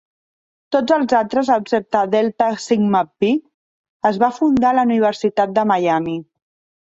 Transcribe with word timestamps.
Tots 0.75 0.93
els 0.93 1.11
altres, 1.17 1.49
excepte 1.55 1.99
Delta 2.13 2.47
Sigma 2.63 3.01
Pi, 3.23 3.29
es 4.11 4.19
van 4.23 4.35
fundar 4.39 4.71
a 4.71 4.77
la 4.79 4.87
Universitat 4.89 5.53
de 5.59 5.67
Miami. 5.73 6.17